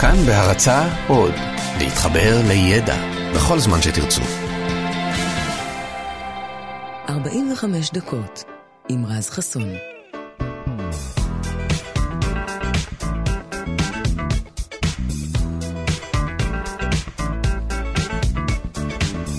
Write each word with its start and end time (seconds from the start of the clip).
כאן 0.00 0.16
בהרצה 0.26 0.88
עוד, 1.08 1.34
להתחבר 1.78 2.40
לידע 2.48 2.96
בכל 3.34 3.58
זמן 3.58 3.82
שתרצו. 3.82 4.22
45 7.08 7.90
דקות 7.90 8.44
עם 8.88 9.06
רז 9.06 9.30
חסון. 9.30 9.68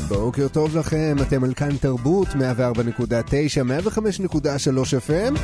בוקר 0.08 0.48
טוב 0.48 0.78
לכם, 0.78 1.16
אתם 1.22 1.44
על 1.44 1.54
כאן 1.54 1.78
תרבות, 1.78 2.28
104.9, 2.28 2.34
105.3 3.88 4.00
FM, 5.08 5.40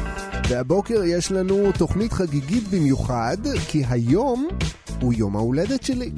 והבוקר 0.49 1.03
יש 1.03 1.31
לנו 1.31 1.71
תוכנית 1.77 2.13
חגיגית 2.13 2.67
במיוחד, 2.67 3.37
כי 3.67 3.83
היום 3.89 4.47
הוא 5.01 5.13
יום 5.13 5.35
ההולדת 5.35 5.83
שלי. 5.83 6.11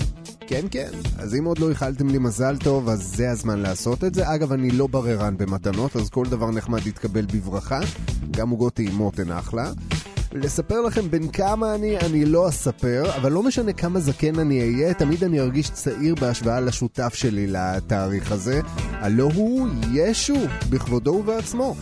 כן, 0.47 0.65
כן. 0.71 0.89
אז 1.18 1.36
אם 1.36 1.46
עוד 1.46 1.60
לא 1.60 1.70
איחלתם 1.70 2.07
לי 2.07 2.18
מזל 2.18 2.57
טוב, 2.57 2.89
אז 2.89 3.15
זה 3.15 3.32
הזמן 3.32 3.60
לעשות 3.60 4.04
את 4.04 4.14
זה. 4.14 4.33
אגב, 4.36 4.52
אני 4.52 4.71
לא 4.71 4.88
בררן 4.88 5.38
במתנות, 5.38 5.96
אז 5.96 6.10
כל 6.10 6.25
דבר 6.25 6.52
נחמד 6.52 6.88
יתקבל 6.88 7.25
בברכה. 7.25 7.79
גם 8.32 8.50
עוגות 8.50 8.74
טעימות 8.74 9.19
הן 9.19 9.32
אחלה. 9.32 9.71
לספר 10.32 10.82
לכם 10.82 11.10
בין 11.10 11.28
כמה 11.28 11.75
אני, 11.75 11.97
אני 11.97 12.25
לא 12.25 12.50
אספר, 12.50 13.16
אבל 13.16 13.32
לא 13.32 13.43
משנה 13.43 13.74
כמה 13.74 14.00
זקן 14.00 14.39
אני 14.39 14.61
אהיה, 14.61 14.94
תמיד 14.94 15.24
אני 15.24 15.39
ארגיש 15.39 15.69
צעיר 15.69 16.16
בהשוואה 16.16 16.60
לשותף 16.60 17.14
שלי 17.14 17.47
לתאריך 17.47 18.32
הזה. 18.32 18.61
הלא 18.91 19.30
הוא 19.36 19.68
ישו, 19.94 20.36
בכבודו 20.69 21.11
ובעצמו. 21.11 21.75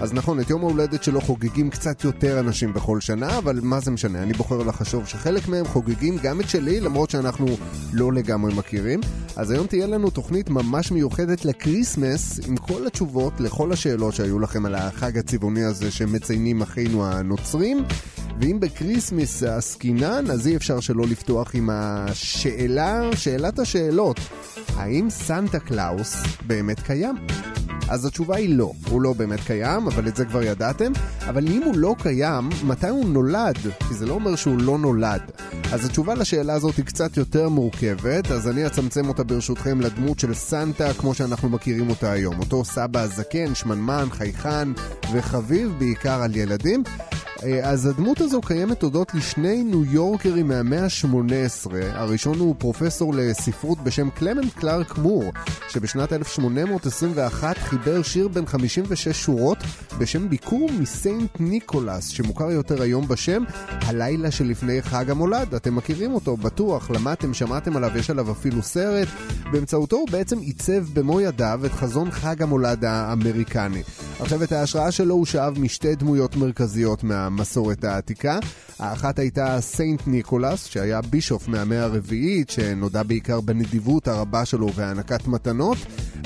אז 0.00 0.12
נכון, 0.12 0.40
את 0.40 0.50
יום 0.50 0.62
ההולדת 0.62 1.02
שלו 1.02 1.20
חוגגים 1.20 1.70
קצת 1.70 2.04
יותר 2.04 2.40
אנשים 2.40 2.72
בכל 2.72 3.00
שנה, 3.00 3.38
אבל 3.38 3.60
מה 3.62 3.80
זה 3.80 3.90
משנה? 3.90 4.22
אני 4.22 4.32
בוחר 4.32 4.58
לחשוב 4.58 5.06
שחלק 5.06 5.48
מהם 5.48 5.64
חוגגים 5.64 6.16
גם 6.22 6.40
את 6.40 6.48
שלי, 6.48 6.80
למרות 6.80 7.10
שאנחנו 7.10 7.46
לא 7.92 8.12
לגמרי 8.12 8.54
מכירים. 8.54 9.00
אז 9.36 9.50
היום 9.50 9.66
תהיה 9.66 9.86
לנו 9.86 10.10
תוכנית 10.10 10.50
ממש 10.50 10.92
מיוחדת 10.92 11.44
לקריסמס, 11.44 12.40
עם 12.48 12.56
כל 12.56 12.86
התשובות 12.86 13.40
לכל 13.40 13.72
השאלות 13.72 14.14
שהיו 14.14 14.38
לכם 14.38 14.66
על 14.66 14.74
החג 14.74 15.18
הצבעוני 15.18 15.64
הזה 15.64 15.90
שמציינים 15.90 16.62
אחינו 16.62 17.06
הנוצרים. 17.06 17.84
ואם 18.40 18.60
בקריסמס 18.60 19.42
עסקינן, 19.42 20.24
אז 20.30 20.46
אי 20.46 20.56
אפשר 20.56 20.80
שלא 20.80 21.06
לפתוח 21.06 21.54
עם 21.54 21.70
השאלה, 21.72 23.10
שאלת 23.16 23.58
השאלות. 23.58 24.20
האם 24.76 25.10
סנטה 25.10 25.58
קלאוס 25.58 26.22
באמת 26.46 26.80
קיים? 26.80 27.16
אז 27.90 28.04
התשובה 28.04 28.36
היא 28.36 28.56
לא, 28.56 28.72
הוא 28.88 29.02
לא 29.02 29.12
באמת 29.12 29.40
קיים, 29.40 29.86
אבל 29.86 30.08
את 30.08 30.16
זה 30.16 30.24
כבר 30.24 30.42
ידעתם. 30.42 30.92
אבל 31.28 31.48
אם 31.48 31.62
הוא 31.62 31.76
לא 31.76 31.94
קיים, 32.02 32.48
מתי 32.64 32.88
הוא 32.88 33.08
נולד? 33.08 33.58
כי 33.88 33.94
זה 33.94 34.06
לא 34.06 34.14
אומר 34.14 34.36
שהוא 34.36 34.58
לא 34.58 34.78
נולד. 34.78 35.20
אז 35.72 35.84
התשובה 35.84 36.14
לשאלה 36.14 36.52
הזאת 36.52 36.76
היא 36.76 36.84
קצת 36.84 37.16
יותר 37.16 37.48
מורכבת, 37.48 38.30
אז 38.30 38.48
אני 38.48 38.66
אצמצם 38.66 39.08
אותה 39.08 39.24
ברשותכם 39.24 39.80
לדמות 39.80 40.18
של 40.18 40.34
סנטה 40.34 40.94
כמו 40.94 41.14
שאנחנו 41.14 41.48
מכירים 41.48 41.90
אותה 41.90 42.12
היום. 42.12 42.38
אותו 42.38 42.64
סבא 42.64 43.00
הזקן, 43.00 43.54
שמנמן, 43.54 44.06
חייכן 44.10 44.68
וחביב 45.12 45.74
בעיקר 45.78 46.22
על 46.22 46.36
ילדים. 46.36 46.82
אה, 47.42 47.70
אז 47.70 47.86
הדמות 47.86 48.20
הזו 48.20 48.40
קיימת 48.40 48.82
הודות 48.82 49.14
לשני 49.14 49.64
ניו 49.64 49.84
יורקרים 49.84 50.48
מהמאה 50.48 50.84
ה-18. 50.84 51.70
הראשון 51.92 52.38
הוא 52.38 52.54
פרופסור 52.58 53.14
לספרות 53.14 53.78
בשם 53.84 54.10
קלמנט 54.10 54.54
קלארק 54.54 54.98
מור, 54.98 55.32
שבשנת 55.68 56.12
1821 56.12 57.58
חיבר 57.58 58.02
שיר 58.02 58.28
בן 58.28 58.46
56 58.46 59.08
שורות 59.08 59.58
בשם 59.98 60.28
ביקור 60.28 60.70
מסיינט 60.80 61.30
ניקולס, 61.40 62.08
שמוכר 62.08 62.50
יותר 62.50 62.82
היום 62.82 63.08
בשם 63.08 63.42
הלילה 63.70 64.30
שלפני 64.30 64.82
חג 64.82 65.10
המולד. 65.10 65.54
אתם 65.54 65.76
מכירים 65.76 66.14
אותו, 66.14 66.36
בטוח, 66.36 66.90
למדתם, 66.90 67.34
שמעתם 67.34 67.76
עליו, 67.76 67.98
יש 67.98 68.10
עליו 68.10 68.30
אפילו 68.32 68.62
סרט. 68.62 69.08
באמצעותו 69.52 69.96
הוא 69.96 70.08
בעצם 70.10 70.38
עיצב 70.38 70.84
במו 70.92 71.20
ידיו 71.20 71.60
את 71.66 71.72
חזון 71.72 72.10
חג 72.10 72.42
המולד 72.42 72.84
האמריקני. 72.84 73.82
עכשיו, 74.20 74.42
את 74.42 74.52
ההשראה 74.52 74.90
שלו 74.90 75.14
הוא 75.14 75.26
שאב 75.26 75.58
משתי 75.58 75.94
דמויות 75.94 76.36
מרכזיות 76.36 77.04
מהמסורת 77.30 77.84
העתיקה. 77.84 78.38
האחת 78.78 79.18
הייתה 79.18 79.60
סיינט 79.60 80.02
ניקולס, 80.06 80.64
שהיה 80.64 81.00
בישוף 81.00 81.48
מהמאה 81.48 81.82
הרביעית, 81.82 82.50
שנודע 82.50 83.02
בעיקר 83.02 83.40
בנדיבות 83.40 84.08
הרבה 84.08 84.44
שלו 84.44 84.72
והענקת 84.74 85.26
מתנות. 85.26 85.78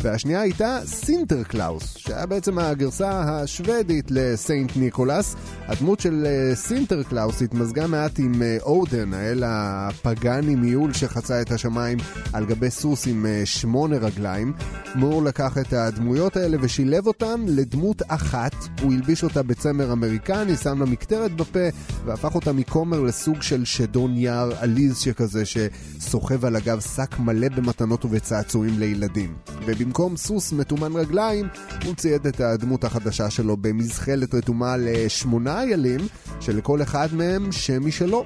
והשנייה 0.03 0.41
הייתה 0.41 0.79
סינטר 0.85 1.43
קלאוס, 1.43 1.97
שהיה 1.97 2.27
בעצם 2.27 2.59
הגרסה 2.59 3.21
השוודית 3.21 4.11
לסיינט 4.11 4.77
ניקולס. 4.77 5.37
הדמות 5.67 6.01
של 6.01 6.27
אה, 6.27 6.55
סינטר 6.55 7.03
קלאוס 7.03 7.43
התמזגה 7.43 7.87
מעט 7.87 8.19
עם 8.19 8.43
אה, 8.43 8.57
אודין, 8.63 9.15
האל 9.15 9.43
הפגאני 9.47 10.55
מיול 10.55 10.93
שחצה 10.93 11.41
את 11.41 11.51
השמיים 11.51 11.99
על 12.33 12.47
גבי 12.47 12.71
סוס 12.71 13.07
עם 13.07 13.27
אה, 13.27 13.43
שמונה 13.45 13.97
רגליים. 13.97 14.53
מור 14.95 15.23
לקח 15.23 15.59
את 15.59 15.73
הדמויות 15.73 16.37
האלה 16.37 16.57
ושילב 16.61 17.07
אותן 17.07 17.41
לדמות 17.47 18.03
אחת. 18.09 18.55
הוא 18.83 18.93
הלביש 18.93 19.25
אותה 19.25 19.43
בצמר 19.43 19.93
אמריקני, 19.93 20.57
שם 20.57 20.81
לה 20.81 20.87
מקטרת 20.95 21.37
בפה 21.37 21.69
והפך 22.05 22.35
אותה 22.35 22.53
מכומר 22.53 23.01
לסוג 23.01 23.43
של 23.43 23.65
שדון 23.65 24.17
יער 24.17 24.53
עליז 24.59 24.99
שכזה 24.99 25.43
שסוחב 25.45 26.45
על 26.45 26.57
הגב 26.57 26.81
שק 26.81 27.19
מלא 27.19 27.49
במתנות 27.49 28.05
ובצעצועים 28.05 28.79
לילדים. 28.79 29.35
ובמקום 29.67 30.17
סוס 30.17 30.53
מתומן 30.53 30.93
רגליים, 30.93 31.49
הוא 31.85 31.95
צייד 31.95 32.27
את 32.27 32.41
הדמות 32.41 32.85
החדשה 32.85 33.31
שלו 33.31 33.57
במזחלת 33.57 34.35
רתומה 34.35 34.77
לשמונה 34.77 35.61
איילים, 35.61 36.01
שלכל 36.41 36.83
אחד 36.83 37.09
מהם 37.13 37.53
שם 37.53 37.87
משלו. 37.87 38.25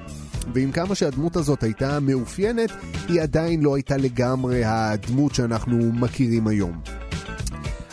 ועם 0.54 0.72
כמה 0.72 0.94
שהדמות 0.94 1.36
הזאת 1.36 1.62
הייתה 1.62 2.00
מאופיינת, 2.00 2.70
היא 3.08 3.22
עדיין 3.22 3.62
לא 3.62 3.74
הייתה 3.74 3.96
לגמרי 3.96 4.64
הדמות 4.64 5.34
שאנחנו 5.34 5.92
מכירים 5.92 6.46
היום. 6.46 6.97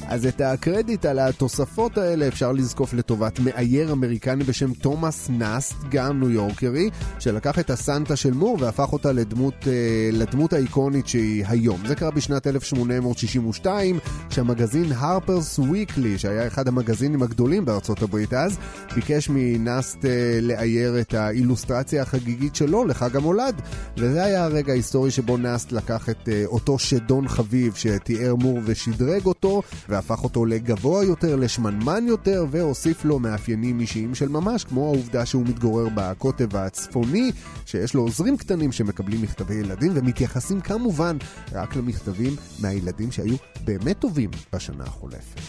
אז 0.07 0.25
את 0.25 0.41
הקרדיט 0.41 1.05
על 1.05 1.19
התוספות 1.19 1.97
האלה 1.97 2.27
אפשר 2.27 2.51
לזקוף 2.51 2.93
לטובת 2.93 3.39
מאייר 3.39 3.91
אמריקני 3.91 4.43
בשם 4.43 4.73
תומאס 4.73 5.29
נאסט, 5.29 5.75
גם 5.89 6.19
ניו 6.19 6.29
יורקרי, 6.29 6.89
שלקח 7.19 7.59
את 7.59 7.69
הסנטה 7.69 8.15
של 8.15 8.33
מור 8.33 8.57
והפך 8.59 8.93
אותה 8.93 9.11
לדמות, 9.11 9.67
אה, 9.67 10.09
לדמות 10.11 10.53
האיקונית 10.53 11.07
שהיא 11.07 11.45
היום. 11.47 11.87
זה 11.87 11.95
קרה 11.95 12.11
בשנת 12.11 12.47
1862, 12.47 13.99
כשהמגזין 14.29 14.91
הרפרס 14.91 15.59
וויקלי, 15.59 16.17
שהיה 16.17 16.47
אחד 16.47 16.67
המגזינים 16.67 17.23
הגדולים 17.23 17.65
בארצות 17.65 18.01
הברית 18.01 18.33
אז, 18.33 18.57
ביקש 18.95 19.29
מנאסט 19.29 20.05
אה, 20.05 20.39
לאייר 20.41 20.99
את 20.99 21.13
האילוסטרציה 21.13 22.01
החגיגית 22.01 22.55
שלו 22.55 22.85
לחג 22.85 23.15
המולד. 23.15 23.61
וזה 23.97 24.23
היה 24.23 24.43
הרגע 24.43 24.71
ההיסטורי 24.71 25.11
שבו 25.11 25.37
נאסט 25.37 25.71
לקח 25.71 26.09
את 26.09 26.29
אה, 26.29 26.43
אותו 26.45 26.79
שדון 26.79 27.27
חביב 27.27 27.73
שתיאר 27.75 28.35
מור 28.35 28.59
ושדרג 28.65 29.25
אותו, 29.25 29.61
והפך 29.95 30.23
אותו 30.23 30.45
לגבוה 30.45 31.03
יותר, 31.03 31.35
לשמנמן 31.35 32.07
יותר, 32.07 32.45
והוסיף 32.51 33.05
לו 33.05 33.19
מאפיינים 33.19 33.79
אישיים 33.79 34.15
של 34.15 34.29
ממש, 34.29 34.63
כמו 34.63 34.85
העובדה 34.85 35.25
שהוא 35.25 35.45
מתגורר 35.45 35.87
בקוטב 35.95 36.55
הצפוני, 36.55 37.31
שיש 37.65 37.93
לו 37.93 38.01
עוזרים 38.01 38.37
קטנים 38.37 38.71
שמקבלים 38.71 39.21
מכתבי 39.21 39.53
ילדים, 39.53 39.91
ומתייחסים 39.95 40.61
כמובן 40.61 41.17
רק 41.51 41.75
למכתבים 41.75 42.35
מהילדים 42.59 43.11
שהיו 43.11 43.35
באמת 43.65 43.99
טובים 43.99 44.29
בשנה 44.53 44.83
החולפת. 44.83 45.41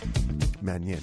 מעניין. 0.63 0.99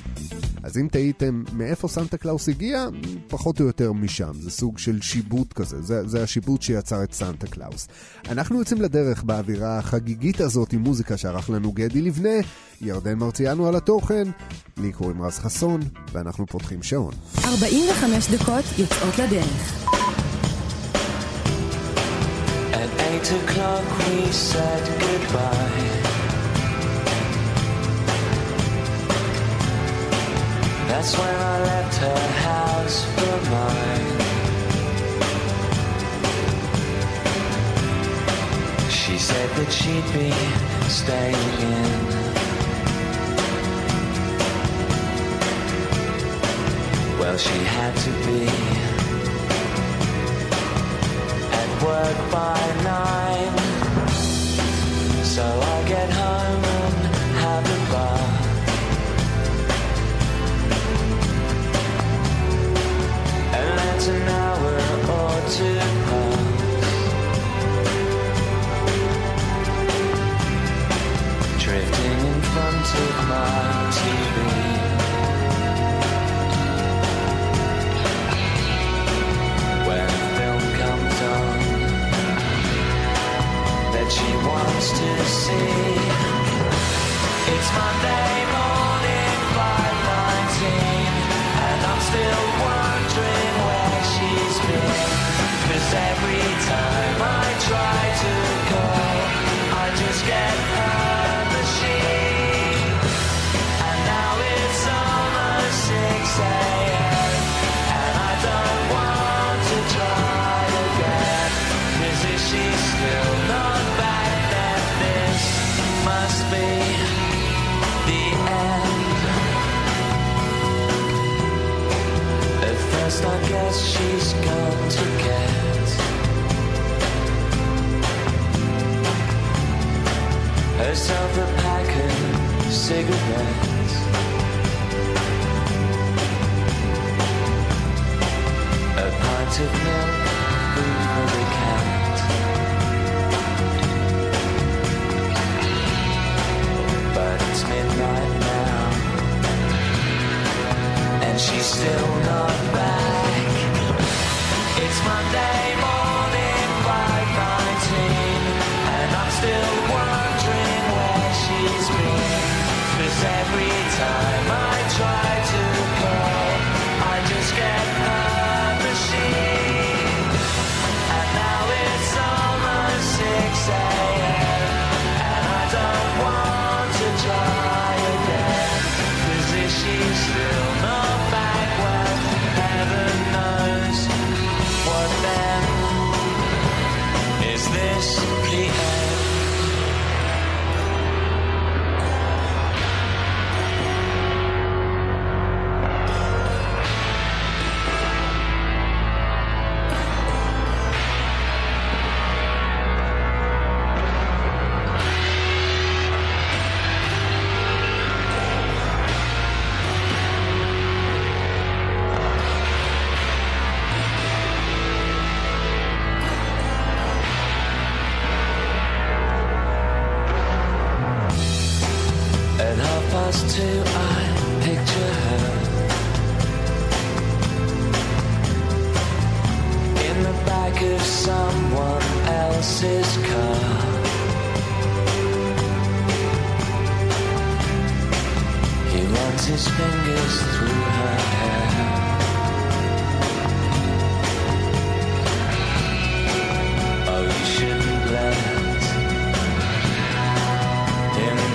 אז 0.64 0.78
אם 0.78 0.88
תהיתם 0.92 1.44
מאיפה 1.54 1.88
סנטה 1.88 2.18
קלאוס 2.18 2.50
הגיע, 2.50 2.88
פחות 3.28 3.60
או 3.60 3.66
יותר 3.66 3.94
משם. 3.94 4.34
זה 4.34 4.52
סוג 4.52 4.78
של 4.78 5.02
שיבוט 5.02 5.54
כזה, 5.54 5.82
זה, 5.82 6.08
זה 6.08 6.24
השיבוט 6.24 6.62
שיצר 6.62 7.04
את 7.04 7.14
סנטה 7.14 7.48
קלאוס. 7.48 7.88
אנחנו 8.30 8.60
יוצאים 8.60 8.82
לדרך 8.82 9.24
באווירה 9.24 9.80
החגיגית 9.80 10.42
הזאת 10.42 10.74
עם 10.74 10.82
מוזיקה 10.82 11.18
שערך 11.18 11.50
לנו 11.50 11.72
גדי 11.72 12.02
לבנה, 12.02 12.40
ירדן 12.83 13.19
מרציאנו 13.19 13.69
על 13.69 13.77
התוכן, 13.77 14.23
לי 14.77 14.93
קוראים 14.93 15.23
רז 15.23 15.39
חסון, 15.39 15.81
ואנחנו 16.13 16.47
פותחים 16.47 16.83
שעון. 16.83 17.13
45 17.45 18.31
דקות 18.31 18.65
יוצאות 18.79 19.19
לדרך. 19.19 19.85
At 22.73 22.91
8 23.01 23.33
o'clock 23.33 23.85
we 23.99 24.33
said 24.33 24.85
goodbye. 25.05 25.89
That's 30.89 31.13
when 31.21 31.37
I 31.53 31.57
left 31.71 31.95
her 32.07 32.23
house 32.49 32.99
for 33.17 33.37
mine. 33.55 34.09
She 39.01 39.17
said 39.29 39.49
that 39.59 39.71
she'd 39.79 40.09
be 40.13 40.31
staying 40.89 41.53
in. 41.61 42.22
She 47.36 47.50
had 47.64 47.96
to 47.98 48.12
be 48.28 48.46
at 51.52 51.70
work 51.84 52.32
by 52.32 52.60
nine. 52.84 53.54
So 55.24 55.44
I 55.44 55.88
get 55.88 56.10
home 56.12 56.53
to 85.00 85.26
see. 85.26 85.96
It's 87.54 87.70
Monday 87.78 88.53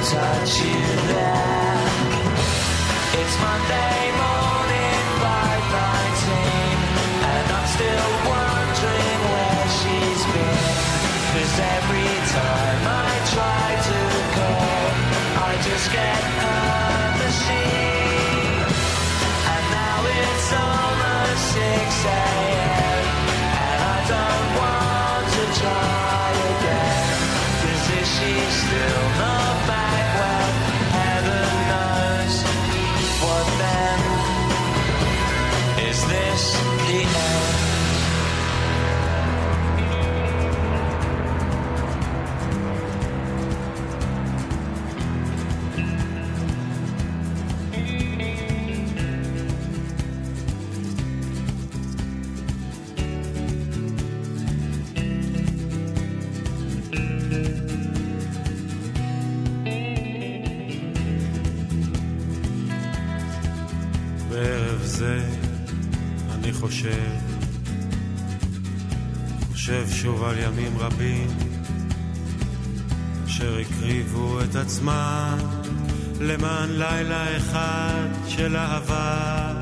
touch. 0.09 0.65
It's 3.21 3.37
Monday 3.45 4.01
morning, 4.17 5.05
519, 5.21 6.33
and 7.29 7.47
I'm 7.53 7.69
still 7.77 8.09
wondering 8.25 9.21
where 9.33 9.69
she's 9.79 10.23
been. 10.33 10.77
Cause 11.29 11.55
every 11.77 12.13
time 12.33 12.83
I 12.89 13.13
try 13.37 13.69
to 13.89 14.01
call, 14.33 14.81
I 15.45 15.53
just 15.69 15.87
get 15.93 16.23
her 16.41 17.13
machine. 17.21 18.65
And 19.53 19.65
now 19.77 20.09
it's 20.09 20.49
almost 20.57 21.53
6 21.53 22.05
a.m. 22.07 22.38
חושב, 66.69 67.13
חושב 69.53 69.87
שוב 69.91 70.25
על 70.25 70.39
ימים 70.39 70.79
רבים 70.79 71.27
אשר 73.27 73.59
הקריבו 73.59 74.41
את 74.41 74.55
עצמם 74.55 75.39
למען 76.21 76.71
לילה 76.71 77.37
אחד 77.37 78.09
של 78.27 78.57
אהבה. 78.57 79.53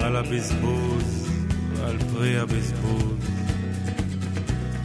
על 0.00 0.16
הבזבוז 0.16 1.28
ועל 1.74 1.98
פרי 1.98 2.38
הבזבוז, 2.38 3.30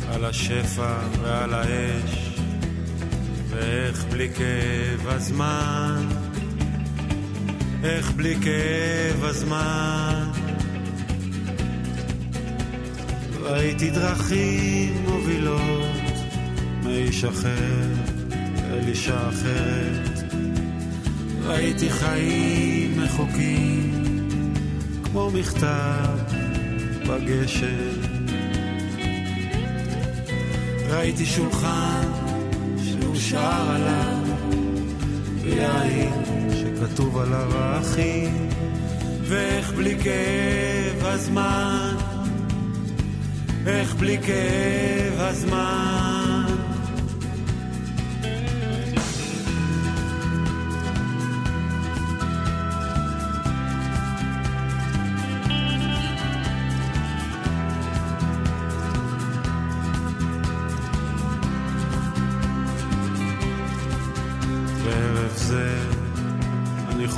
על 0.08 0.26
השפע 0.26 0.98
ועל 1.22 1.54
האש, 1.54 2.40
ואיך 3.50 4.06
בלי 4.06 4.30
כאב 4.34 5.08
הזמן 5.08 6.25
איך 7.86 8.12
בלי 8.12 8.36
כאב 8.42 9.24
הזמן. 9.24 10.32
ראיתי 13.42 13.92
דרכים 13.92 15.06
מובילות 15.08 16.14
מאיש 16.84 17.24
אחר 17.24 17.94
אל 18.58 18.88
אישה 18.88 19.30
אחרת. 19.30 20.20
ראיתי 21.44 21.90
חיים 21.90 23.02
מחוקים 23.04 24.28
כמו 25.04 25.32
מכתב 25.32 26.18
בגשם. 27.08 28.00
ראיתי 30.90 31.26
שולחן 31.26 32.08
שאושר 32.84 33.72
עליו 33.72 34.24
ויין 35.42 36.25
שכתוב 36.96 37.18
עליו 37.18 37.52
האחים 37.56 38.50
ואיך 39.22 39.74
בלי 39.74 39.96
כאב 40.04 41.06
הזמן 41.06 41.96
איך 43.68 43.96
בלי 43.96 44.18
כאב 44.18 45.20
הזמן. 45.20 46.15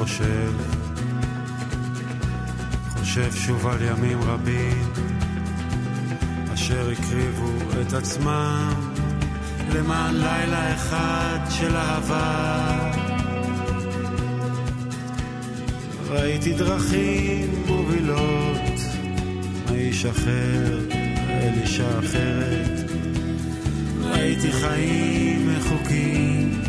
חושב, 0.08 0.52
חושב 2.98 3.32
שוב 3.32 3.68
על 3.68 3.82
ימים 3.82 4.22
רבים 4.22 4.94
אשר 6.54 6.90
הקריבו 6.90 7.82
את 7.82 7.94
עצמם 7.94 8.74
למען 9.74 10.16
לילה 10.16 10.76
אחד 10.76 11.40
של 11.50 11.76
אהבה. 11.76 12.92
ראיתי 16.10 16.54
דרכים 16.54 17.64
מובילות 17.68 18.80
מאיש 19.72 20.06
אחר 20.06 20.80
אל 21.30 21.54
אישה 21.62 22.00
אחרת. 22.00 22.92
ראיתי 24.02 24.52
חיים 24.52 25.50
מחוקים 25.58 26.62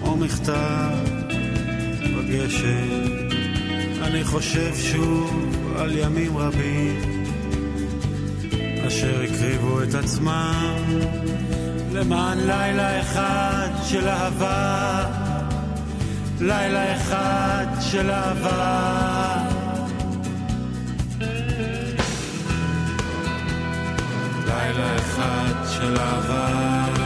כמו 0.00 0.16
מכתב 0.16 1.17
בגשם. 2.28 3.28
אני 4.02 4.24
חושב 4.24 4.74
שוב 4.76 5.56
על 5.76 5.98
ימים 5.98 6.36
רבים 6.36 7.24
אשר 8.86 9.22
הקריבו 9.22 9.82
את 9.82 9.94
עצמם 9.94 10.84
למען 11.92 12.38
לילה 12.38 13.00
אחד 13.00 13.68
של 13.84 14.08
אהבה, 14.08 15.04
לילה 16.40 16.96
אחד 16.96 17.66
של 17.80 18.10
אהבה. 18.10 19.48
לילה 24.46 24.96
אחד 24.96 25.54
של 25.70 25.96
אהבה. 25.96 26.97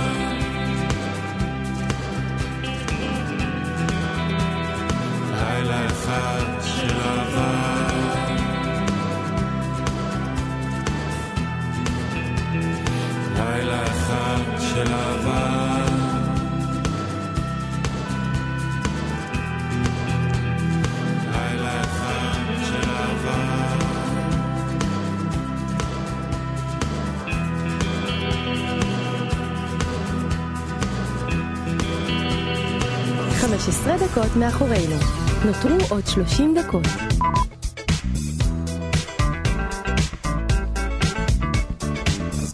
לילה 13.37 13.83
אחד 13.83 14.59
של 14.59 14.92
אהבה. 14.92 15.85
לילה 21.33 21.81
אחד 21.81 22.64
של 22.64 22.90
אהבה. 22.90 23.73
15 33.40 33.97
דקות 33.97 34.37
מאחורינו. 34.37 35.32
נותרו 35.47 35.77
עוד 35.89 36.07
30 36.07 36.55
דקות. 36.59 36.87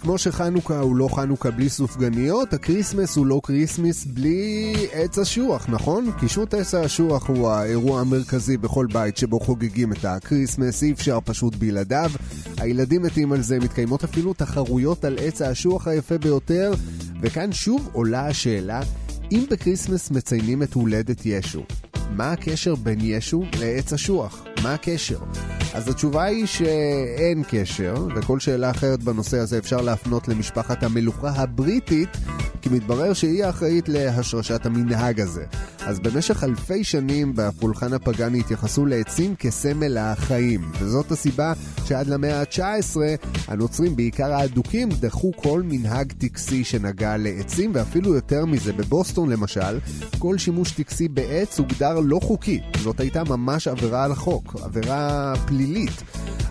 כמו 0.03 0.19
שחנוכה 0.19 0.81
הוא 0.81 0.97
לא 0.97 1.09
חנוכה 1.09 1.51
בלי 1.51 1.69
סופגניות, 1.69 2.53
הקריסמס 2.53 3.17
הוא 3.17 3.27
לא 3.27 3.41
כריסמס 3.45 4.05
בלי 4.05 4.75
עץ 4.93 5.19
אשוח, 5.19 5.67
נכון? 5.69 6.11
קישוט 6.21 6.55
עץ 6.55 6.75
האשוח 6.75 7.29
הוא 7.29 7.49
האירוע 7.49 8.01
המרכזי 8.01 8.57
בכל 8.57 8.87
בית 8.93 9.17
שבו 9.17 9.41
חוגגים 9.41 9.93
את 9.93 10.05
הקריסמס, 10.05 10.83
אי 10.83 10.93
אפשר 10.93 11.19
פשוט 11.25 11.55
בלעדיו. 11.55 12.11
הילדים 12.57 13.03
מתים 13.03 13.33
על 13.33 13.43
זה, 13.43 13.59
מתקיימות 13.59 14.05
אפילו 14.05 14.35
תחרויות 14.35 15.05
על 15.05 15.19
עץ 15.21 15.43
האשוח 15.43 15.89
היפה 15.89 16.19
ביותר, 16.19 16.73
וכאן 17.23 17.53
שוב 17.53 17.89
עולה 17.93 18.27
השאלה, 18.27 18.81
אם 19.33 19.45
בקריסמס 19.51 20.11
מציינים 20.11 20.63
את 20.63 20.75
הולדת 20.75 21.21
ישו, 21.25 21.63
מה 22.17 22.33
הקשר 22.33 22.75
בין 22.75 22.99
ישו 23.03 23.43
לעץ 23.61 23.93
אשוח? 23.93 24.48
מה 24.63 24.75
הקשר? 24.75 25.19
אז 25.75 25.89
התשובה 25.89 26.25
היא 26.25 26.47
שאין 26.47 27.43
קשר, 27.49 27.95
וכל 28.17 28.41
שאלה 28.41 28.71
אחרת 28.71 29.03
בנושא 29.03 29.39
הזה 29.39 29.59
אפשר 29.59 29.81
להפנות 29.81 30.29
למשפחת 30.29 30.83
המלוכה 30.83 31.31
הבריטית, 31.31 32.09
כי 32.63 32.69
מתברר 32.69 33.13
שהיא 33.13 33.45
האחראית 33.45 33.89
להשרשת 33.89 34.67
המנהג 34.67 35.21
הזה. 35.21 35.45
אז 35.87 36.01
במשך 36.01 36.45
אלפי 36.45 36.85
שנים 36.85 37.33
בפולחן 37.37 37.93
הפגאני 37.93 38.41
התייחסו 38.41 38.87
לעצים 38.87 39.37
כסמל 39.37 39.99
החיים, 39.99 40.61
וזאת 40.81 41.13
הסיבה 41.13 41.53
שעד 41.85 42.07
למאה 42.07 42.41
ה-19 42.41 42.97
הנוצרים, 43.49 43.97
בעיקר 43.97 44.33
האדוקים, 44.33 44.89
דחו 44.89 45.33
כל 45.37 45.63
מנהג 45.65 46.13
טקסי 46.13 46.65
שנגע 46.65 47.17
לעצים, 47.17 47.71
ואפילו 47.75 48.15
יותר 48.15 48.45
מזה, 48.45 48.73
בבוסטון 48.73 49.31
למשל, 49.31 49.79
כל 50.19 50.39
שימוש 50.39 50.71
טקסי 50.73 51.09
בעץ 51.09 51.59
הוגדר 51.59 52.01
לא 52.01 52.19
חוקי. 52.23 52.61
זאת 52.83 53.01
הייתה 53.01 53.25
ממש 53.25 53.69
עבירה 53.69 54.05
על 54.05 54.13
החוק, 54.13 54.48
עבירה 54.63 55.35
פלילית. 55.47 56.03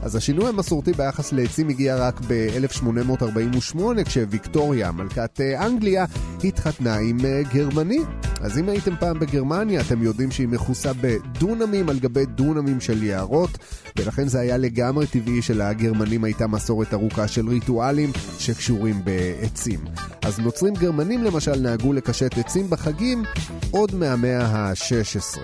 אז 0.01 0.15
השינוי 0.15 0.49
המסורתי 0.49 0.93
ביחס 0.93 1.33
לעצים 1.33 1.69
הגיע 1.69 1.95
רק 1.95 2.21
ב-1848, 2.27 3.79
כשוויקטוריה, 4.05 4.91
מלכת 4.91 5.41
אה, 5.41 5.65
אנגליה, 5.65 6.05
התחתנה 6.43 6.97
עם 6.97 7.17
אה, 7.25 7.41
גרמני. 7.53 7.99
אז 8.41 8.57
אם 8.59 8.69
הייתם 8.69 8.95
פעם 8.99 9.19
בגרמניה, 9.19 9.81
אתם 9.81 10.03
יודעים 10.03 10.31
שהיא 10.31 10.47
מכוסה 10.47 10.91
בדונמים 11.01 11.89
על 11.89 11.99
גבי 11.99 12.25
דונמים 12.25 12.81
של 12.81 13.03
יערות, 13.03 13.57
ולכן 13.97 14.27
זה 14.27 14.39
היה 14.39 14.57
לגמרי 14.57 15.07
טבעי 15.07 15.41
שלגרמנים 15.41 16.23
הייתה 16.23 16.47
מסורת 16.47 16.93
ארוכה 16.93 17.27
של 17.27 17.49
ריטואלים 17.49 18.11
שקשורים 18.39 19.01
בעצים. 19.03 19.79
אז 20.27 20.39
נוצרים 20.39 20.73
גרמנים 20.73 21.23
למשל 21.23 21.55
נהגו 21.59 21.93
לקשט 21.93 22.37
עצים 22.37 22.69
בחגים 22.69 23.23
עוד 23.71 23.95
מהמאה 23.95 24.45
ה-16. 24.45 25.39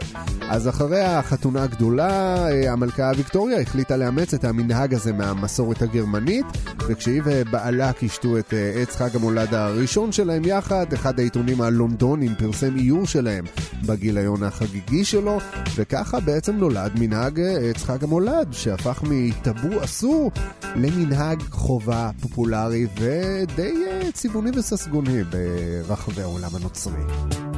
אז 0.49 0.69
אחרי 0.69 1.01
החתונה 1.01 1.63
הגדולה, 1.63 2.47
אה, 2.47 2.71
המלכה 2.71 3.11
ויקטוריה 3.17 3.59
החליטה 3.61 3.97
לאמץ 3.97 4.33
את 4.33 4.43
המנהג 4.43 4.93
הזה 4.93 5.13
מהמסורת 5.13 5.81
הגרמנית, 5.81 6.45
וכשהיא 6.87 7.21
ובעלה 7.25 7.93
קישטו 7.93 8.37
את 8.37 8.53
אה, 8.53 8.81
עץ 8.81 8.95
חג 8.95 9.15
המולד 9.15 9.53
הראשון 9.53 10.11
שלהם 10.11 10.45
יחד, 10.45 10.93
אחד 10.93 11.19
העיתונים 11.19 11.61
הלונדונים 11.61 12.35
פרסם 12.35 12.75
איור 12.75 13.07
שלהם 13.07 13.45
בגיליון 13.85 14.43
החגיגי 14.43 15.05
שלו, 15.05 15.39
וככה 15.75 16.19
בעצם 16.19 16.55
נולד 16.55 16.91
מנהג 16.99 17.39
אה, 17.39 17.69
עץ 17.69 17.83
חג 17.83 18.03
המולד, 18.03 18.47
שהפך 18.51 19.03
מטאבו 19.03 19.83
אסור 19.83 20.31
למנהג 20.75 21.41
חובה 21.51 22.09
פופולרי 22.21 22.87
ודי 22.99 23.73
צבעוני 24.13 24.51
וססגוני 24.73 25.23
ברחבי 25.23 26.21
העולם 26.21 26.55
הנוצרי. 26.55 27.52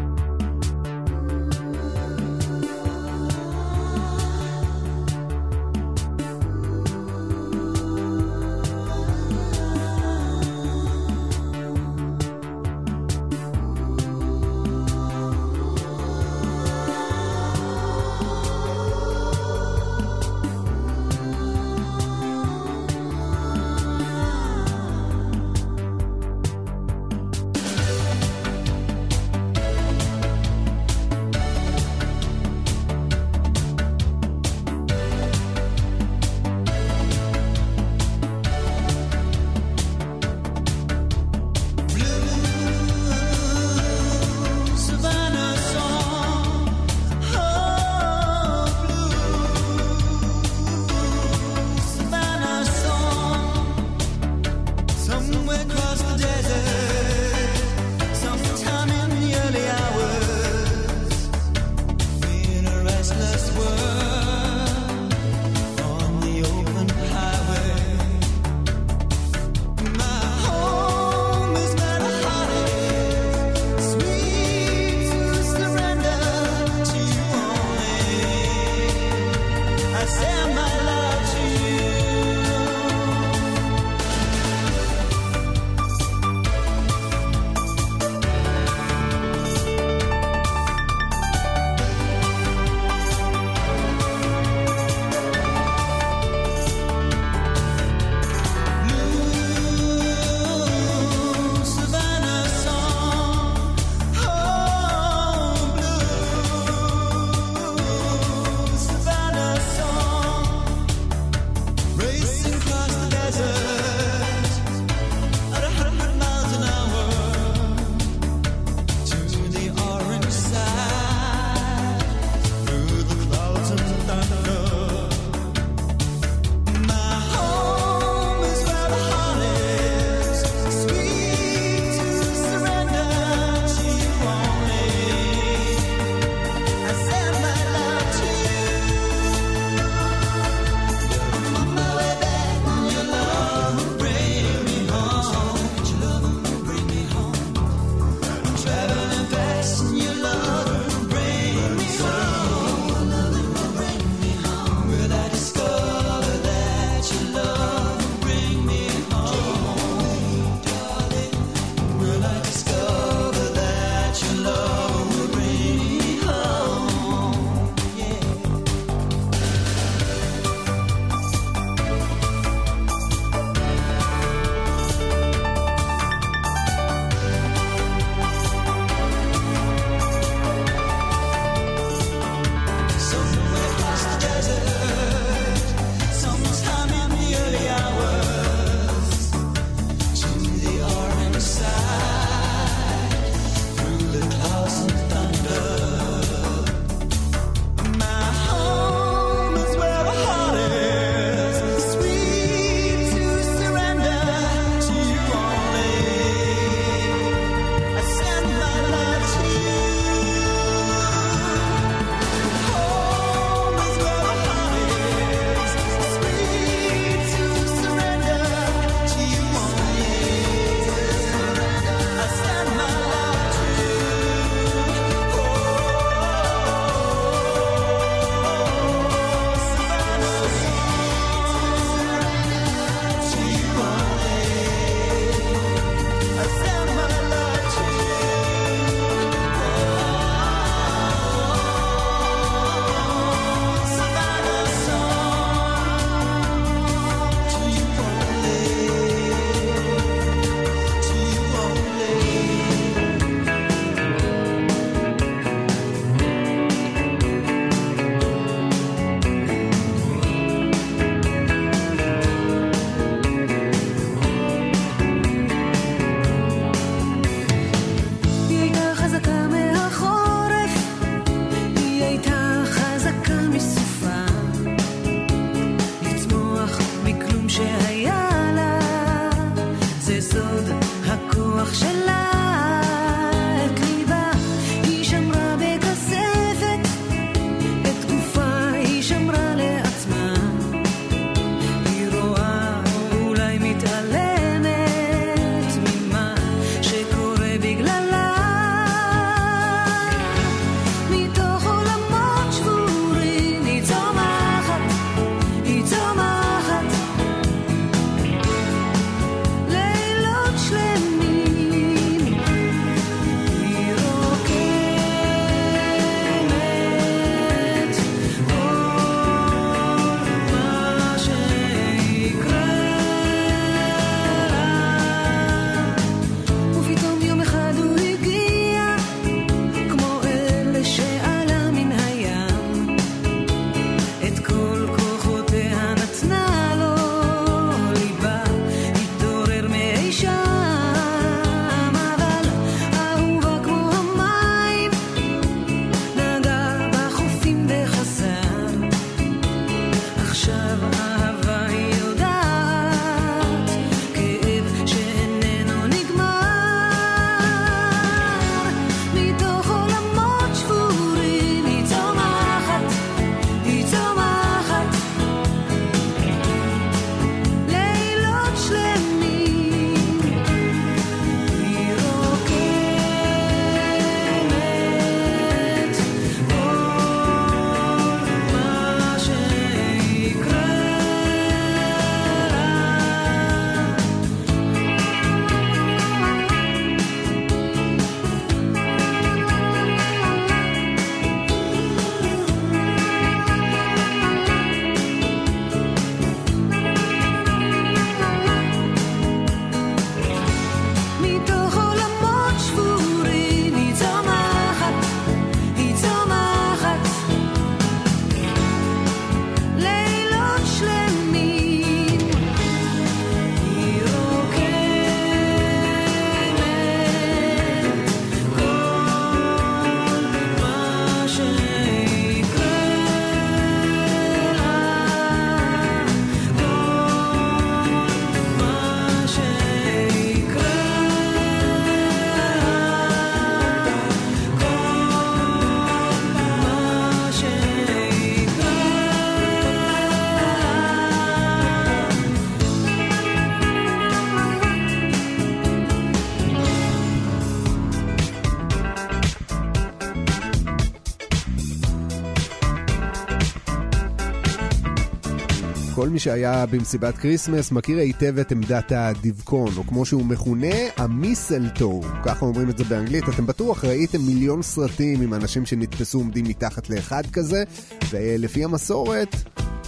כל 456.06 456.10
מי 456.10 456.20
שהיה 456.20 456.65
במסיבת 456.65 457.18
כריסמס 457.18 457.72
מכיר 457.72 457.98
היטב 457.98 458.39
את 458.39 458.52
עמדת 458.52 458.91
הדבקון, 458.91 459.74
או 459.78 459.84
כמו 459.84 460.06
שהוא 460.06 460.26
מכונה, 460.26 460.76
ה 460.97 461.07
mistletoe, 461.07 462.01
ככה 462.26 462.46
אומרים 462.46 462.70
את 462.70 462.78
זה 462.78 462.84
באנגלית. 462.84 463.30
אתם 463.30 463.46
בטוח 463.46 463.86
ראיתם 463.86 464.22
מיליון 464.22 464.62
סרטים 464.62 465.22
עם 465.22 465.34
אנשים 465.34 465.65
שנתפסו 465.65 466.18
עומדים 466.18 466.46
מתחת 466.46 466.89
לאחד 466.89 467.24
כזה, 467.34 467.63
ולפי 468.10 468.63
המסורת, 468.63 469.36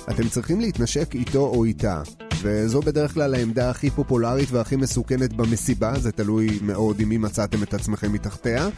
אתם 0.10 0.30
צריכים 0.30 0.62
להתנשק 0.62 1.16
איתו 1.16 1.40
או 1.40 1.64
איתה. 1.64 2.02
וזו 2.42 2.82
בדרך 2.82 3.14
כלל 3.14 3.36
העמדה 3.36 3.70
הכי 3.70 3.90
פופולרית 3.90 4.52
והכי 4.52 4.76
מסוכנת 4.76 5.34
במסיבה, 5.34 6.00
זה 6.00 6.12
תלוי 6.12 6.60
מאוד 6.62 7.00
עם 7.00 7.10
מי 7.10 7.18
מצאתם 7.18 7.64
את 7.64 7.74
עצמכם 7.74 8.14
מתחתיה. 8.14 8.70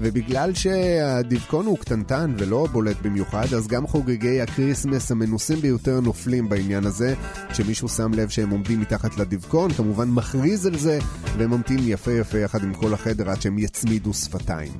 ובגלל 0.00 0.54
שהדבקון 0.54 1.66
הוא 1.66 1.78
קטנטן 1.78 2.34
ולא 2.38 2.66
בולט 2.72 2.96
במיוחד, 3.02 3.54
אז 3.54 3.66
גם 3.66 3.86
חוגגי 3.86 4.40
הקריסמס 4.40 5.10
המנוסים 5.10 5.58
ביותר 5.58 6.00
נופלים 6.00 6.48
בעניין 6.48 6.86
הזה, 6.86 7.14
כשמישהו 7.48 7.88
שם 7.88 8.14
לב 8.14 8.28
שהם 8.28 8.50
עומדים 8.50 8.80
מתחת 8.80 9.18
לדבקון, 9.18 9.72
כמובן 9.72 10.08
מכריז 10.08 10.66
על 10.66 10.78
זה, 10.78 10.98
וממתין 11.38 11.78
יפה 11.82 12.12
יפה 12.12 12.38
יחד 12.38 12.64
עם 12.64 12.74
כל 12.74 12.94
החדר 12.94 13.30
עד 13.30 13.42
שהם 13.42 13.58
יצמידו 13.58 14.14
שפתיים. 14.14 14.72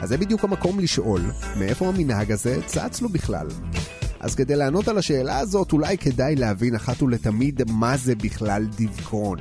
אז 0.00 0.08
זה 0.08 0.16
בדיוק 0.16 0.44
המקום 0.44 0.80
לשאול, 0.80 1.20
מאיפה 1.58 1.88
המנהג 1.88 2.32
הזה 2.32 2.60
צץ 2.66 3.02
לו 3.02 3.08
בכלל? 3.08 3.46
אז 4.24 4.34
כדי 4.34 4.56
לענות 4.56 4.88
על 4.88 4.98
השאלה 4.98 5.38
הזאת, 5.38 5.72
אולי 5.72 5.98
כדאי 5.98 6.36
להבין 6.36 6.74
אחת 6.74 7.02
ולתמיד 7.02 7.62
מה 7.70 7.96
זה 7.96 8.14
בכלל 8.14 8.66
דבקון. 8.76 9.38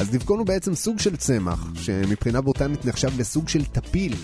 אז 0.00 0.10
דבקון 0.10 0.38
הוא 0.38 0.46
בעצם 0.46 0.74
סוג 0.74 0.98
של 0.98 1.16
צמח, 1.16 1.72
שמבחינה 1.74 2.40
בוטנית 2.40 2.84
נחשב 2.84 3.20
לסוג 3.20 3.48
של 3.48 3.64
טפיל, 3.64 4.14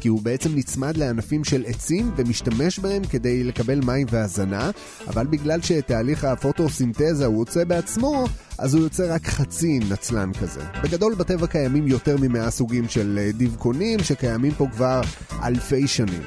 כי 0.00 0.08
הוא 0.08 0.22
בעצם 0.22 0.50
נצמד 0.54 0.96
לענפים 0.96 1.44
של 1.44 1.64
עצים 1.66 2.10
ומשתמש 2.16 2.78
בהם 2.78 3.04
כדי 3.04 3.44
לקבל 3.44 3.80
מים 3.84 4.06
והזנה, 4.10 4.70
אבל 5.06 5.26
בגלל 5.26 5.60
שתהליך 5.60 6.24
הפוטוסינתזה 6.24 7.26
הוא 7.26 7.44
עושה 7.48 7.64
בעצמו, 7.64 8.24
אז 8.58 8.74
הוא 8.74 8.82
יוצא 8.82 9.14
רק 9.14 9.26
חצי 9.26 9.78
נצלן 9.90 10.32
כזה. 10.32 10.60
בגדול 10.82 11.14
בטבע 11.14 11.46
קיימים 11.46 11.86
יותר 11.86 12.16
ממאה 12.20 12.50
סוגים 12.50 12.88
של 12.88 13.18
אה, 13.22 13.30
דבקונים 13.34 13.98
שקיימים 14.00 14.52
פה 14.52 14.66
כבר 14.72 15.00
אלפי 15.42 15.88
שנים. 15.88 16.22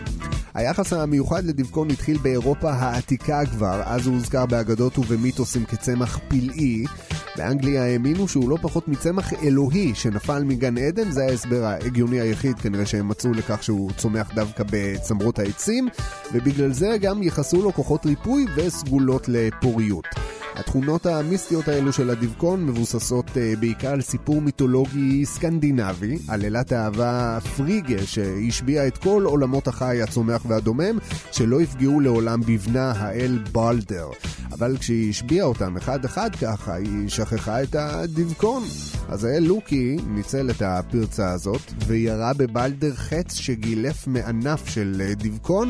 היחס 0.56 0.94
המיוחד 0.94 1.44
לדבקון 1.44 1.91
התחיל 1.91 2.18
באירופה 2.18 2.72
העתיקה 2.72 3.46
כבר, 3.46 3.82
אז 3.86 4.08
הוא 4.08 4.15
הוזכר 4.15 4.46
באגדות 4.46 4.98
ובמיתוסים 4.98 5.65
כצמח 5.65 6.20
פלאי. 6.28 6.86
באנגליה 7.38 7.84
האמינו 7.84 8.28
שהוא 8.28 8.50
לא 8.50 8.58
פחות 8.62 8.88
מצמח 8.88 9.34
אלוהי 9.34 9.96
שנפל 9.96 10.44
מגן 10.44 10.78
עדן, 10.78 11.12
זה 11.12 11.26
ההסבר 11.26 11.63
ההגיוני 11.65 12.20
היחיד 12.20 12.60
כנראה 12.60 12.86
שהם 12.86 13.08
מצאו 13.08 13.34
לכך 13.34 13.63
שהוא 13.63 13.91
צומח 13.98 14.32
דווקא 14.36 14.63
בצמרות 14.72 15.39
העצים, 15.39 15.88
ובגלל 16.34 16.72
זה 16.72 16.98
גם 17.02 17.24
ייחסו 17.24 17.62
לו 17.62 17.74
כוחות 17.74 18.06
ריפוי 18.06 18.46
וסגולות 18.56 19.26
לפוריות. 19.28 20.06
התכונות 20.56 21.06
המיסטיות 21.06 21.68
האלו 21.68 21.94
של 21.94 22.10
הדבקון 22.10 22.65
מבוססות 22.65 23.26
uh, 23.28 23.60
בעיקר 23.60 23.88
על 23.88 24.02
סיפור 24.02 24.41
מיתולוגי 24.41 25.26
סקנדינבי, 25.26 26.18
על 26.28 26.46
אלת 26.46 26.72
האהבה 26.72 27.39
פריגה 27.58 28.06
שהשביעה 28.06 28.88
את 28.88 28.98
כל 28.98 29.24
עולמות 29.26 29.68
החי, 29.68 30.02
הצומח 30.02 30.46
והדומם, 30.48 30.98
שלא 31.32 31.62
יפגעו 31.62 32.00
לעולם 32.00 32.41
בבנה 32.41 32.91
האל 32.91 33.39
בלדר. 33.52 34.08
אבל 34.52 34.78
כשהיא 34.78 35.10
השביעה 35.10 35.46
אותם 35.46 35.78
אחד 35.78 36.06
אחד 36.06 36.36
ככה, 36.36 36.74
היא 36.74 37.10
שכחה 37.10 37.63
את 37.63 37.76
הדבקון. 37.76 38.63
אז 39.10 39.24
האל 39.24 39.44
לוקי 39.44 39.98
ניצל 40.08 40.50
את 40.50 40.62
הפרצה 40.62 41.32
הזאת 41.32 41.62
וירה 41.88 42.34
בבלדר 42.34 42.96
חץ 42.96 43.34
שגילף 43.34 44.08
מענף 44.08 44.68
של 44.70 45.02
אה, 45.06 45.13
דבקון 45.15 45.70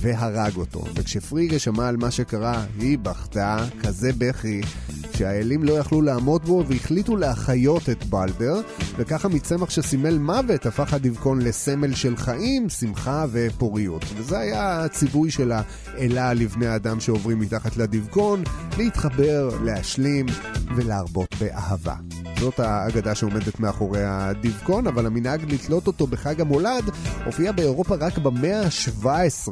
והרג 0.00 0.56
אותו. 0.56 0.84
וכשפריגה 0.94 1.58
שמע 1.58 1.88
על 1.88 1.96
מה 1.96 2.10
שקרה, 2.10 2.64
היא 2.78 2.98
בכתה 2.98 3.66
כזה 3.82 4.12
בכי 4.18 4.60
שהאלים 5.16 5.64
לא 5.64 5.72
יכלו 5.72 6.02
לעמוד 6.02 6.44
בו 6.44 6.64
והחליטו 6.68 7.16
להחיות 7.16 7.88
את 7.88 8.04
בלדר, 8.04 8.60
וככה 8.96 9.28
מצמח 9.28 9.70
שסימל 9.70 10.18
מוות 10.18 10.66
הפך 10.66 10.94
הדבקון 10.94 11.42
לסמל 11.42 11.94
של 11.94 12.16
חיים, 12.16 12.68
שמחה 12.68 13.24
ופוריות. 13.32 14.04
וזה 14.16 14.38
היה 14.38 14.84
הציווי 14.84 15.30
של 15.30 15.52
האלה 15.52 16.32
לבני 16.32 16.66
האדם 16.66 17.00
שעוברים 17.00 17.40
מתחת 17.40 17.76
לדבקון, 17.76 18.42
להתחבר, 18.78 19.48
להשלים 19.64 20.26
ולהרבות 20.76 21.34
באהבה. 21.40 21.94
זאת 22.40 22.60
האגדה 22.60 23.14
שעומדת 23.14 23.60
מאחורי 23.60 24.04
הדבקון, 24.04 24.86
אבל 24.86 25.06
המנהג 25.06 25.52
לתלות 25.52 25.86
אותו 25.86 26.06
בחג 26.06 26.40
המולד 26.40 26.84
הופיע 27.24 27.52
באירופה 27.52 27.94
רק 27.94 28.18
במאה 28.18 28.62
ה-17. 28.62 29.48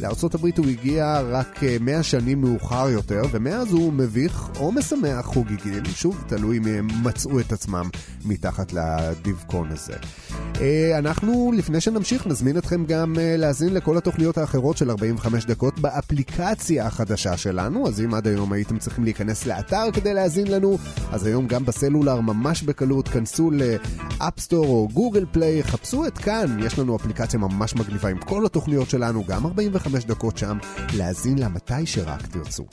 לארה"ב 0.00 0.46
הוא 0.56 0.66
הגיע 0.66 1.20
רק 1.20 1.60
100 1.80 2.02
שנים 2.02 2.40
מאוחר 2.40 2.88
יותר, 2.88 3.22
ומאז 3.30 3.72
הוא 3.72 3.92
מביך 3.96 4.50
או 4.58 4.72
משמח 4.72 5.24
חוגגים, 5.26 5.84
שוב, 5.84 6.24
תלוי 6.28 6.58
אם 6.58 6.66
הם 6.66 6.88
מצאו 7.02 7.40
את 7.40 7.52
עצמם 7.52 7.88
מתחת 8.24 8.72
לדבקון 8.72 9.68
הזה. 9.72 9.92
אה, 10.60 10.98
אנחנו, 10.98 11.52
לפני 11.56 11.80
שנמשיך, 11.80 12.26
נזמין 12.26 12.58
אתכם 12.58 12.84
גם 12.84 13.14
אה, 13.18 13.36
להאזין 13.36 13.74
לכל 13.74 13.96
התוכניות 13.96 14.38
האחרות 14.38 14.76
של 14.76 14.90
45 14.90 15.44
דקות 15.44 15.78
באפליקציה 15.78 16.86
החדשה 16.86 17.36
שלנו, 17.36 17.88
אז 17.88 18.00
אם 18.00 18.14
עד 18.14 18.26
היום 18.26 18.52
הייתם 18.52 18.78
צריכים 18.78 19.04
להיכנס 19.04 19.46
לאתר 19.46 19.90
כדי 19.92 20.14
להאזין 20.14 20.46
לנו, 20.46 20.78
אז 21.12 21.26
היום 21.26 21.46
גם 21.46 21.64
בסלולר 21.64 22.20
ממש 22.20 22.62
בקלות, 22.62 23.08
כנסו 23.08 23.50
לאפסטור 23.50 24.66
או 24.66 24.88
גוגל 24.92 25.24
פליי, 25.32 25.62
חפשו 25.62 26.06
את 26.06 26.18
כאן, 26.18 26.56
יש 26.60 26.78
לנו 26.78 26.96
אפליקציה 26.96 27.38
ממש 27.38 27.74
מגניבה 27.74 28.08
עם 28.08 28.18
כל 28.18 28.46
התוכניות 28.46 28.90
שלנו, 28.90 29.24
גם 29.24 29.46
45 29.46 30.04
דקות 30.04 30.38
שם, 30.38 30.58
להאזין 30.94 31.38
לה 31.38 31.48
מתי 31.48 31.86
שרק 31.86 32.26
תרצו. 32.26 32.64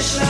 יש 0.00 0.18
לך 0.18 0.29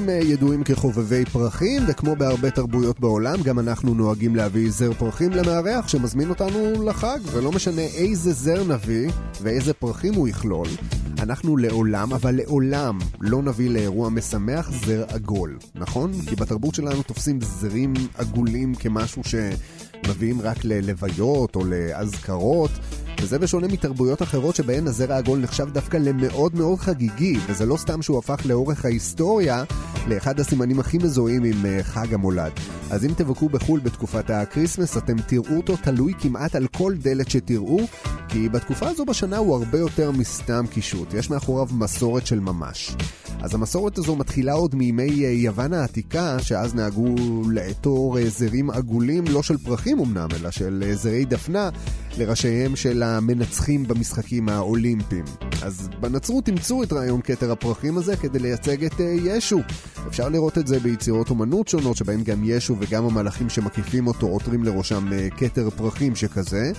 ישראלים 0.00 0.08
אה, 0.08 0.32
ידועים 0.32 0.64
כחובבי 0.64 1.24
פרחים, 1.24 1.82
וכמו 1.88 2.16
בהרבה 2.16 2.50
תרבויות 2.50 3.00
בעולם, 3.00 3.42
גם 3.42 3.58
אנחנו 3.58 3.94
נוהגים 3.94 4.36
להביא 4.36 4.70
זר 4.70 4.92
פרחים 4.92 5.30
למארח 5.30 5.88
שמזמין 5.88 6.30
אותנו 6.30 6.84
לחג, 6.86 7.18
ולא 7.32 7.52
משנה 7.52 7.82
איזה 7.82 8.32
זר 8.32 8.64
נביא 8.64 9.10
ואיזה 9.42 9.74
פרחים 9.74 10.14
הוא 10.14 10.28
יכלול, 10.28 10.68
אנחנו 11.18 11.56
לעולם, 11.56 12.12
אבל 12.12 12.34
לעולם, 12.34 12.98
לא 13.20 13.42
נביא 13.42 13.70
לאירוע 13.70 14.08
משמח 14.08 14.70
זר 14.86 15.04
עגול, 15.08 15.58
נכון? 15.74 16.12
כי 16.26 16.36
בתרבות 16.36 16.74
שלנו 16.74 17.02
תופסים 17.02 17.40
זרים 17.40 17.94
עגולים 18.18 18.74
כמשהו 18.74 19.22
שמביאים 19.24 20.40
רק 20.40 20.64
ללוויות 20.64 21.56
או 21.56 21.64
לאזכרות. 21.64 22.70
וזה 23.22 23.38
בשונה 23.38 23.66
מתרבויות 23.68 24.22
אחרות 24.22 24.56
שבהן 24.56 24.86
הזרע 24.86 25.14
העגול 25.14 25.38
נחשב 25.38 25.70
דווקא 25.72 25.96
למאוד 25.96 26.54
מאוד 26.54 26.78
חגיגי, 26.78 27.36
וזה 27.46 27.66
לא 27.66 27.76
סתם 27.76 28.02
שהוא 28.02 28.18
הפך 28.18 28.40
לאורך 28.44 28.84
ההיסטוריה 28.84 29.64
לאחד 30.06 30.40
הסימנים 30.40 30.80
הכי 30.80 30.98
מזוהים 30.98 31.44
עם 31.44 31.66
אה, 31.66 31.82
חג 31.82 32.14
המולד. 32.14 32.52
אז 32.90 33.04
אם 33.04 33.10
תבקרו 33.16 33.48
בחו"ל 33.48 33.80
בתקופת 33.80 34.30
הקריסמס, 34.30 34.96
אתם 34.96 35.16
תראו 35.26 35.56
אותו 35.56 35.76
תלוי 35.76 36.12
כמעט 36.18 36.54
על 36.54 36.66
כל 36.66 36.94
דלת 36.96 37.30
שתראו, 37.30 37.80
כי 38.28 38.48
בתקופה 38.48 38.88
הזו 38.88 39.04
בשנה 39.04 39.36
הוא 39.36 39.54
הרבה 39.56 39.78
יותר 39.78 40.10
מסתם 40.10 40.64
קישוט, 40.70 41.14
יש 41.14 41.30
מאחוריו 41.30 41.66
מסורת 41.72 42.26
של 42.26 42.40
ממש. 42.40 42.96
אז 43.42 43.54
המסורת 43.54 43.98
הזו 43.98 44.16
מתחילה 44.16 44.52
עוד 44.52 44.74
מימי 44.74 45.24
אה, 45.24 45.30
יוון 45.30 45.72
העתיקה, 45.72 46.36
שאז 46.42 46.74
נהגו 46.74 47.14
לעטור 47.50 48.18
אה, 48.18 48.28
זרים 48.28 48.70
עגולים, 48.70 49.24
לא 49.28 49.42
של 49.42 49.58
פרחים 49.58 49.98
אמנם, 50.00 50.28
אלא 50.40 50.50
של 50.50 50.90
זרי 50.94 51.24
דפנה, 51.24 51.68
לראשיהם 52.18 52.76
של 52.76 53.02
המנצחים 53.02 53.84
במשחקים 53.84 54.48
האולימפיים. 54.48 55.24
אז 55.62 55.88
בנצרות 56.00 56.48
אימצו 56.48 56.82
את 56.82 56.92
רעיון 56.92 57.20
כתר 57.20 57.52
הפרחים 57.52 57.98
הזה 57.98 58.16
כדי 58.16 58.38
לייצג 58.38 58.84
את 58.84 59.00
אה, 59.00 59.06
ישו. 59.24 59.60
אפשר 60.08 60.28
לראות 60.28 60.58
את 60.58 60.66
זה 60.66 60.80
ביצירות 60.80 61.30
אומנות 61.30 61.68
שונות, 61.68 61.96
שבהם 61.96 62.22
גם 62.22 62.40
ישו 62.44 62.76
וגם 62.78 63.04
המלאכים 63.04 63.48
שמקיפים 63.48 64.06
אותו 64.06 64.26
עוטרים 64.26 64.64
לראשם 64.64 65.12
אה, 65.12 65.28
כתר 65.36 65.70
פרחים 65.70 66.16
שכזה. 66.16 66.72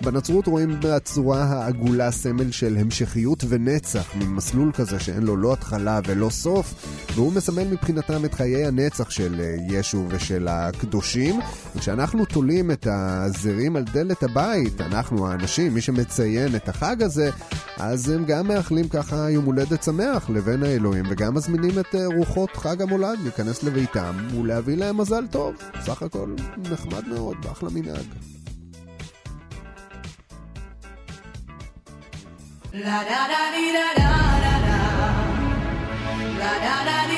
בנצרות 0.00 0.46
רואים 0.46 0.76
בצורה 0.80 1.42
העגולה 1.42 2.10
סמל 2.10 2.50
של 2.50 2.76
המשכיות 2.76 3.44
ונצח, 3.48 4.14
מין 4.14 4.28
מסלול 4.28 4.72
כזה 4.72 5.00
שאין 5.00 5.22
לו 5.22 5.36
לא 5.36 5.52
התחלה 5.52 6.00
ולא 6.06 6.30
סוף, 6.30 6.74
והוא 7.14 7.32
מסמל 7.32 7.64
מבחינתם 7.64 8.24
את 8.24 8.34
חיי 8.34 8.66
הנצח 8.66 9.10
של 9.10 9.40
אה, 9.40 9.56
ישו 9.68 10.04
ושל 10.08 10.48
הקדושים. 10.48 11.40
וכשאנחנו 11.76 12.24
תולים 12.24 12.70
את 12.70 12.86
הזרים 12.90 13.76
על 13.76 13.84
דלת 13.92 14.22
הבית, 14.22 14.77
אנחנו 14.80 15.28
האנשים, 15.28 15.74
מי 15.74 15.80
שמציין 15.80 16.56
את 16.56 16.68
החג 16.68 17.02
הזה, 17.02 17.30
אז 17.76 18.08
הם 18.08 18.24
גם 18.24 18.48
מאחלים 18.48 18.88
ככה 18.88 19.30
יום 19.30 19.44
הולדת 19.44 19.82
שמח 19.82 20.30
לבן 20.30 20.62
האלוהים, 20.62 21.04
וגם 21.08 21.34
מזמינים 21.34 21.78
את 21.78 21.94
אה, 21.94 22.06
רוחות 22.16 22.56
חג 22.56 22.82
המולד 22.82 23.18
להיכנס 23.22 23.62
לביתם 23.62 24.16
ולהביא 24.40 24.76
להם 24.76 24.98
מזל 24.98 25.26
טוב. 25.30 25.54
סך 25.80 26.02
הכל 26.02 26.34
נחמד 26.70 27.08
מאוד, 27.08 27.36
ואחלה 27.42 27.70
מנהג. 27.70 28.06
Looking 36.88 37.17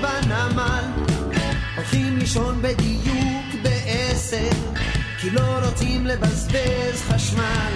בנמל. 0.00 0.84
הולכים 1.76 2.18
לישון 2.18 2.62
בדיוק 2.62 3.46
כי 5.20 5.30
לא 5.30 5.58
רוצים 5.64 6.06
לבזבז 6.06 7.02
חשמל. 7.08 7.72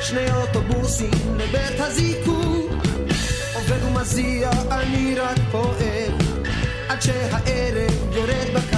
שני 0.00 0.32
אוטובוסים 0.32 1.38
לבית 1.38 1.80
הזיקוק. 1.80 2.45
ומזיע, 4.06 4.50
אני 4.70 5.14
רק 5.18 5.38
פועל, 5.50 6.12
עד 6.88 7.02
שהערב 7.02 8.14
יורד 8.14 8.46
בכרמל. 8.54 8.75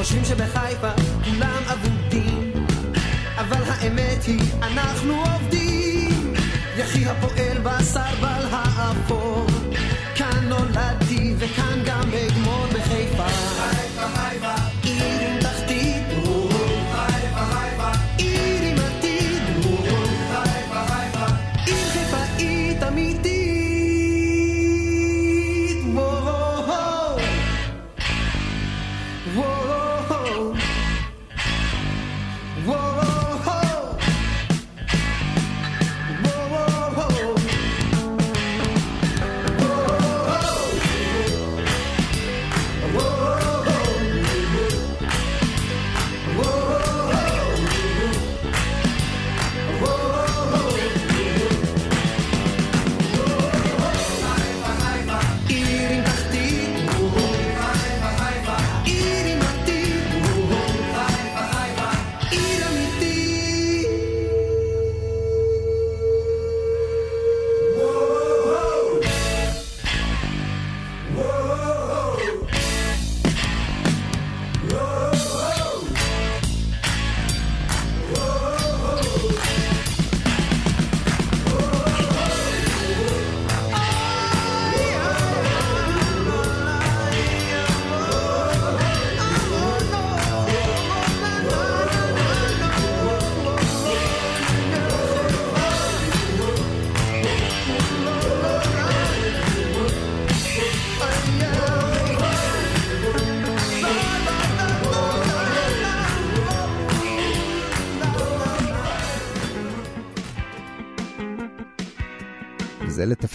חושבים 0.00 0.24
שבחיפה 0.24 0.90
כולם 1.24 1.62
אבודים, 1.72 2.52
אבל 3.38 3.62
האמת 3.66 4.24
היא 4.26 4.40
אנחנו 4.62 5.22
עובדים. 5.32 6.34
יחי 6.76 7.06
הפועל 7.06 7.58
בסרבל 7.58 8.26
האפור, 8.26 8.39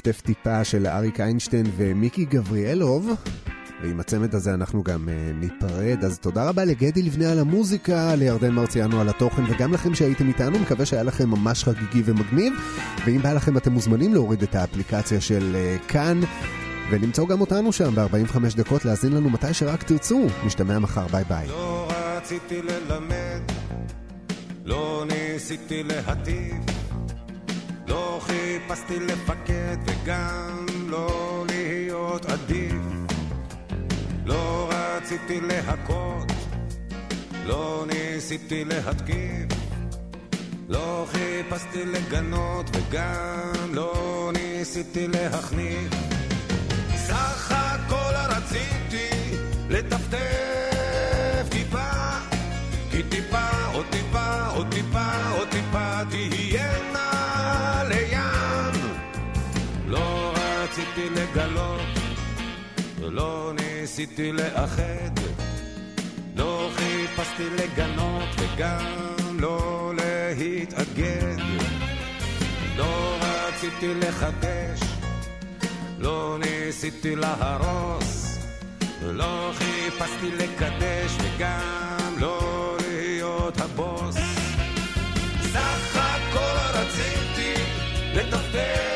לטפטף 0.08 0.22
טיפה 0.22 0.64
של 0.64 0.88
אריק 0.88 1.20
איינשטיין 1.20 1.66
ומיקי 1.78 2.26
גבריאלוב. 2.26 3.12
ועם 3.84 4.00
הצמד 4.00 4.36
הזה 4.36 4.54
אנחנו 4.54 4.84
גם 4.84 5.10
uh, 5.10 5.36
ניפרד, 5.36 6.04
אז 6.06 6.20
תודה 6.20 6.50
רבה 6.50 6.66
לגדי 6.66 7.02
לבנה 7.02 7.32
על 7.32 7.40
המוזיקה, 7.40 8.16
לירדן 8.16 8.52
מרציאנו 8.52 9.02
על 9.02 9.10
התוכן, 9.10 9.44
וגם 9.50 9.74
לכם 9.74 9.96
שהייתם 9.96 10.28
איתנו, 10.28 10.60
מקווה 10.60 10.86
שהיה 10.86 11.04
לכם 11.04 11.30
ממש 11.30 11.64
חגיגי 11.64 12.02
ומגניב, 12.06 12.54
ואם 13.06 13.22
בא 13.22 13.34
לכם 13.34 13.58
אתם 13.58 13.72
מוזמנים 13.72 14.14
להוריד 14.14 14.42
את 14.42 14.56
האפליקציה 14.56 15.22
של 15.22 15.56
uh, 15.56 15.92
כאן, 15.92 16.20
ולמצוא 16.90 17.28
גם 17.28 17.42
אותנו 17.42 17.74
שם 17.74 17.96
ב-45 17.96 18.58
דקות, 18.58 18.86
להאזין 18.86 19.14
לנו 19.14 19.30
מתי 19.30 19.54
שרק 19.54 19.84
תרצו. 19.84 20.28
נשתמע 20.46 20.80
מחר, 20.80 21.08
ביי 21.08 21.24
ביי. 21.30 21.48
לא 21.48 21.92
רציתי 21.92 22.62
ללמד, 22.62 23.42
לא 24.66 25.06
ניסיתי 25.08 25.84
להטיף, 25.84 26.85
לא 27.88 28.22
חיפשתי 28.22 29.00
לפקד 29.00 29.78
וגם 29.86 30.66
לא 30.88 31.46
להיות 31.50 32.26
עדיף. 32.26 32.76
לא 34.26 34.70
רציתי 34.72 35.42
להכות, 35.42 36.32
לא 37.46 37.86
ניסיתי 37.88 38.66
להתקיף, 38.66 39.60
לא 40.70 41.06
חיפשתי 41.12 41.86
לגנות 41.86 42.66
וגם 42.74 43.74
לא 43.74 44.32
ניסיתי 44.34 45.08
להחניף. 45.08 45.94
סך 46.96 47.52
הכל 47.52 48.36
רציתי 48.36 49.10
לטפטף 49.70 50.45
רציתי 60.96 61.10
לגלות, 61.10 61.82
לא 63.02 63.52
ניסיתי 63.56 64.32
לאחד, 64.32 65.20
לא 66.36 66.70
חיפשתי 66.76 67.50
לגנות 67.50 68.30
וגם 68.38 69.40
לא 69.40 69.92
להתאגד. 69.96 71.38
לא 72.78 73.18
רציתי 73.22 73.94
לחדש, 73.94 74.80
לא 76.00 76.38
ניסיתי 76.40 77.16
להרוס, 77.16 78.38
לא 79.02 79.52
חיפשתי 79.54 80.32
לקדש 80.32 81.18
וגם 81.22 82.16
לא 82.20 82.78
להיות 82.88 83.62
הבוס. 83.62 84.16
סך 85.54 85.96
הכל 85.96 86.80
רציתי 86.80 87.54
לטפטף 88.14 88.95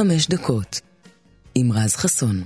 45 0.00 0.28
דקות 0.28 0.80
עם 1.54 1.72
רז 1.72 1.96
חסון. 1.96 2.36